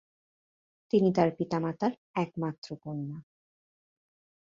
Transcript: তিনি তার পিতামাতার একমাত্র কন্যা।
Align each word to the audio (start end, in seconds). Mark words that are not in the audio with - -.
তিনি 0.93 1.09
তার 1.13 1.29
পিতামাতার 1.37 1.91
একমাত্র 2.15 2.67
কন্যা। 2.75 3.17